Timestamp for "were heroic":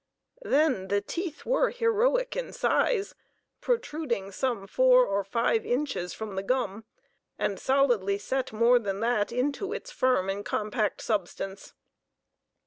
1.45-2.35